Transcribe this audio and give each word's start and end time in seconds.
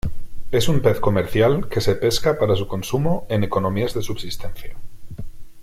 Es 0.51 0.67
un 0.67 0.79
pez 0.79 0.99
comercial 0.99 1.69
que 1.69 1.79
se 1.79 1.93
pesca 1.95 2.39
para 2.39 2.55
su 2.55 2.67
consumo 2.67 3.27
en 3.29 3.43
economías 3.43 3.93
de 3.93 4.01
subsistencia. 4.01 4.75